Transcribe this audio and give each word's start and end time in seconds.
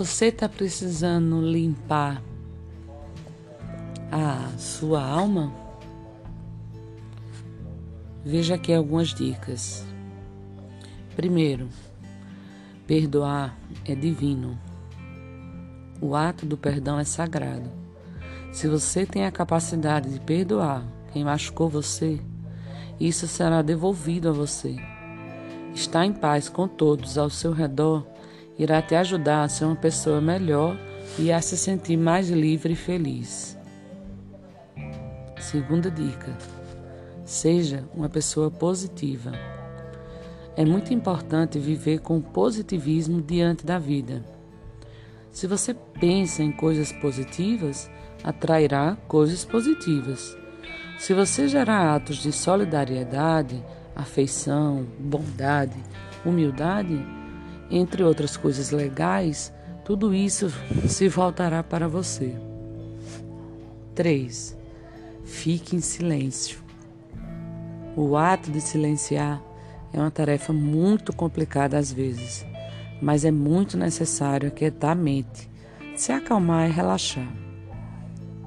Você 0.00 0.28
está 0.28 0.48
precisando 0.48 1.42
limpar 1.42 2.22
a 4.10 4.48
sua 4.56 5.04
alma? 5.04 5.52
Veja 8.24 8.54
aqui 8.54 8.72
algumas 8.72 9.08
dicas. 9.08 9.84
Primeiro, 11.14 11.68
perdoar 12.86 13.54
é 13.84 13.94
divino. 13.94 14.58
O 16.00 16.16
ato 16.16 16.46
do 16.46 16.56
perdão 16.56 16.98
é 16.98 17.04
sagrado. 17.04 17.70
Se 18.52 18.66
você 18.68 19.04
tem 19.04 19.26
a 19.26 19.30
capacidade 19.30 20.08
de 20.08 20.18
perdoar 20.18 20.82
quem 21.12 21.24
machucou 21.24 21.68
você, 21.68 22.18
isso 22.98 23.28
será 23.28 23.60
devolvido 23.60 24.30
a 24.30 24.32
você. 24.32 24.76
Estar 25.74 26.06
em 26.06 26.12
paz 26.14 26.48
com 26.48 26.66
todos 26.66 27.18
ao 27.18 27.28
seu 27.28 27.52
redor 27.52 28.06
irá 28.60 28.82
te 28.82 28.94
ajudar 28.94 29.42
a 29.42 29.48
ser 29.48 29.64
uma 29.64 29.74
pessoa 29.74 30.20
melhor 30.20 30.76
e 31.18 31.32
a 31.32 31.40
se 31.40 31.56
sentir 31.56 31.96
mais 31.96 32.28
livre 32.28 32.74
e 32.74 32.76
feliz. 32.76 33.58
Segunda 35.38 35.90
dica: 35.90 36.36
seja 37.24 37.88
uma 37.94 38.10
pessoa 38.10 38.50
positiva. 38.50 39.32
É 40.54 40.62
muito 40.62 40.92
importante 40.92 41.58
viver 41.58 42.00
com 42.00 42.20
positivismo 42.20 43.22
diante 43.22 43.64
da 43.64 43.78
vida. 43.78 44.22
Se 45.30 45.46
você 45.46 45.72
pensa 45.98 46.42
em 46.42 46.52
coisas 46.52 46.92
positivas, 46.92 47.90
atrairá 48.22 48.94
coisas 49.08 49.42
positivas. 49.42 50.36
Se 50.98 51.14
você 51.14 51.48
gerar 51.48 51.94
atos 51.94 52.18
de 52.18 52.30
solidariedade, 52.30 53.64
afeição, 53.96 54.86
bondade, 54.98 55.82
humildade, 56.26 57.02
entre 57.70 58.02
outras 58.02 58.36
coisas 58.36 58.70
legais, 58.70 59.52
tudo 59.84 60.14
isso 60.14 60.52
se 60.88 61.08
voltará 61.08 61.62
para 61.62 61.88
você. 61.88 62.36
3. 63.94 64.56
Fique 65.24 65.76
em 65.76 65.80
silêncio. 65.80 66.58
O 67.96 68.16
ato 68.16 68.50
de 68.50 68.60
silenciar 68.60 69.42
é 69.92 69.98
uma 69.98 70.10
tarefa 70.10 70.52
muito 70.52 71.12
complicada 71.12 71.76
às 71.78 71.92
vezes, 71.92 72.46
mas 73.00 73.24
é 73.24 73.30
muito 73.30 73.76
necessário 73.76 74.48
aquietar 74.48 74.92
a 74.92 74.94
mente, 74.94 75.50
se 75.96 76.12
acalmar 76.12 76.68
e 76.68 76.72
relaxar. 76.72 77.28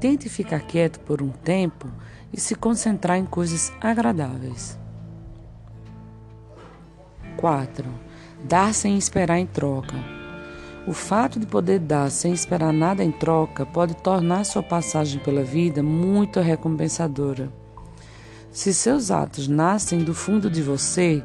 Tente 0.00 0.28
ficar 0.28 0.60
quieto 0.60 1.00
por 1.00 1.22
um 1.22 1.28
tempo 1.28 1.88
e 2.32 2.40
se 2.40 2.54
concentrar 2.54 3.18
em 3.18 3.24
coisas 3.24 3.72
agradáveis. 3.80 4.78
4 7.36 8.11
Dar 8.44 8.74
sem 8.74 8.98
esperar 8.98 9.38
em 9.38 9.46
troca. 9.46 9.96
O 10.86 10.92
fato 10.92 11.38
de 11.38 11.46
poder 11.46 11.78
dar 11.78 12.10
sem 12.10 12.32
esperar 12.32 12.72
nada 12.72 13.04
em 13.04 13.12
troca 13.12 13.64
pode 13.64 13.94
tornar 13.94 14.44
sua 14.44 14.62
passagem 14.62 15.20
pela 15.20 15.44
vida 15.44 15.82
muito 15.82 16.40
recompensadora. 16.40 17.52
Se 18.50 18.74
seus 18.74 19.10
atos 19.10 19.46
nascem 19.46 20.00
do 20.00 20.12
fundo 20.12 20.50
de 20.50 20.60
você, 20.60 21.22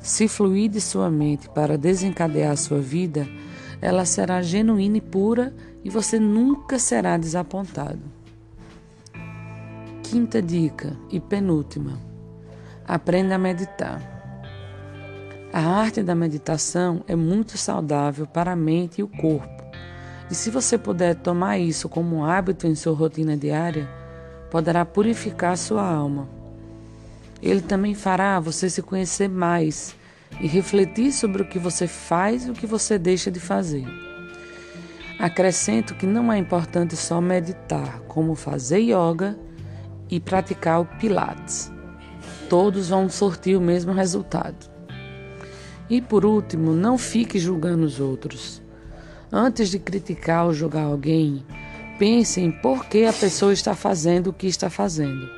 se 0.00 0.26
fluir 0.26 0.70
de 0.70 0.80
sua 0.80 1.10
mente 1.10 1.48
para 1.50 1.76
desencadear 1.76 2.56
sua 2.56 2.80
vida, 2.80 3.28
ela 3.82 4.04
será 4.06 4.40
genuína 4.40 4.96
e 4.96 5.00
pura 5.00 5.54
e 5.84 5.90
você 5.90 6.18
nunca 6.18 6.78
será 6.78 7.18
desapontado. 7.18 8.00
Quinta 10.02 10.40
dica 10.40 10.96
e 11.10 11.20
penúltima: 11.20 12.00
aprenda 12.86 13.34
a 13.34 13.38
meditar. 13.38 14.15
A 15.56 15.60
arte 15.60 16.02
da 16.02 16.14
meditação 16.14 17.02
é 17.08 17.16
muito 17.16 17.56
saudável 17.56 18.26
para 18.26 18.52
a 18.52 18.56
mente 18.56 18.98
e 18.98 19.02
o 19.02 19.08
corpo. 19.08 19.64
E 20.30 20.34
se 20.34 20.50
você 20.50 20.76
puder 20.76 21.14
tomar 21.14 21.56
isso 21.56 21.88
como 21.88 22.14
um 22.14 22.24
hábito 22.26 22.66
em 22.66 22.74
sua 22.74 22.94
rotina 22.94 23.38
diária, 23.38 23.88
poderá 24.50 24.84
purificar 24.84 25.56
sua 25.56 25.82
alma. 25.82 26.28
Ele 27.40 27.62
também 27.62 27.94
fará 27.94 28.38
você 28.38 28.68
se 28.68 28.82
conhecer 28.82 29.30
mais 29.30 29.96
e 30.42 30.46
refletir 30.46 31.10
sobre 31.10 31.40
o 31.40 31.48
que 31.48 31.58
você 31.58 31.86
faz 31.86 32.44
e 32.44 32.50
o 32.50 32.52
que 32.52 32.66
você 32.66 32.98
deixa 32.98 33.30
de 33.30 33.40
fazer. 33.40 33.86
Acrescento 35.18 35.94
que 35.94 36.04
não 36.04 36.30
é 36.30 36.36
importante 36.36 36.94
só 36.96 37.18
meditar, 37.18 38.00
como 38.00 38.34
fazer 38.34 38.80
yoga 38.80 39.38
e 40.10 40.20
praticar 40.20 40.82
o 40.82 40.84
Pilates. 40.84 41.72
Todos 42.46 42.90
vão 42.90 43.08
sortir 43.08 43.56
o 43.56 43.60
mesmo 43.62 43.94
resultado. 43.94 44.75
E 45.88 46.00
por 46.00 46.24
último, 46.24 46.72
não 46.72 46.98
fique 46.98 47.38
julgando 47.38 47.84
os 47.84 48.00
outros. 48.00 48.62
Antes 49.30 49.68
de 49.68 49.78
criticar 49.78 50.46
ou 50.46 50.52
julgar 50.52 50.84
alguém, 50.84 51.44
pense 51.98 52.40
em 52.40 52.50
por 52.50 52.86
que 52.86 53.04
a 53.04 53.12
pessoa 53.12 53.52
está 53.52 53.74
fazendo 53.74 54.28
o 54.28 54.32
que 54.32 54.46
está 54.46 54.68
fazendo. 54.68 55.28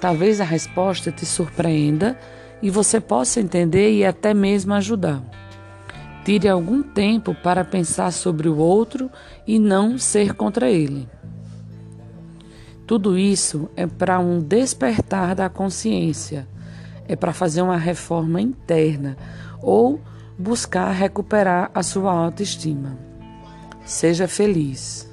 Talvez 0.00 0.40
a 0.40 0.44
resposta 0.44 1.12
te 1.12 1.26
surpreenda 1.26 2.18
e 2.62 2.70
você 2.70 3.00
possa 3.00 3.40
entender 3.40 3.92
e 3.92 4.04
até 4.04 4.34
mesmo 4.34 4.74
ajudar. 4.74 5.22
Tire 6.24 6.48
algum 6.48 6.82
tempo 6.82 7.34
para 7.34 7.64
pensar 7.64 8.12
sobre 8.12 8.48
o 8.48 8.56
outro 8.56 9.10
e 9.46 9.58
não 9.58 9.98
ser 9.98 10.34
contra 10.34 10.68
ele. 10.70 11.08
Tudo 12.86 13.16
isso 13.16 13.70
é 13.76 13.86
para 13.86 14.18
um 14.18 14.40
despertar 14.40 15.34
da 15.34 15.48
consciência, 15.48 16.46
é 17.06 17.14
para 17.14 17.32
fazer 17.32 17.62
uma 17.62 17.76
reforma 17.76 18.40
interna, 18.40 19.16
ou 19.62 20.00
buscar 20.38 20.90
recuperar 20.92 21.70
a 21.74 21.82
sua 21.82 22.12
autoestima. 22.12 22.96
Seja 23.84 24.28
feliz. 24.28 25.09